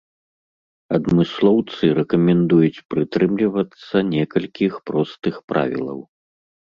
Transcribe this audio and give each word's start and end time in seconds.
Адмыслоўцы 0.97 1.83
рэкамендуюць 1.99 2.83
прытрымлівацца 2.93 3.95
некалькіх 4.15 4.73
простых 4.91 5.35
правілаў. 5.53 5.99